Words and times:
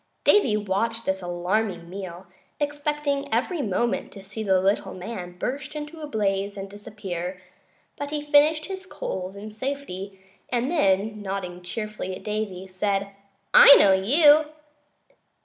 Davy 0.23 0.57
watched 0.57 1.05
this 1.05 1.21
alarming 1.21 1.87
meal, 1.87 2.25
expecting 2.59 3.31
every 3.31 3.61
moment 3.61 4.11
to 4.13 4.23
see 4.23 4.41
the 4.41 4.59
little 4.59 4.95
man 4.95 5.37
burst 5.37 5.75
into 5.75 6.01
a 6.01 6.07
blaze 6.07 6.57
and 6.57 6.67
disappear; 6.67 7.39
but 7.97 8.09
he 8.09 8.19
finished 8.23 8.65
his 8.65 8.87
coals 8.87 9.35
in 9.35 9.51
safety, 9.51 10.19
and 10.49 10.71
then, 10.71 11.21
nodding 11.21 11.61
cheerfully 11.61 12.15
at 12.15 12.23
Davy, 12.23 12.65
said: 12.65 13.11
"I 13.53 13.75
know 13.75 13.93
you!" 13.93 14.45